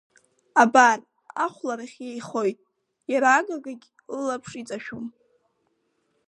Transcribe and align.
Абар, 0.61 0.99
ахәларахь 1.45 1.97
еихоит, 2.09 2.57
иара 3.11 3.29
агагагьы 3.37 3.89
лылаԥш 4.15 4.51
иҵашәом. 4.61 5.05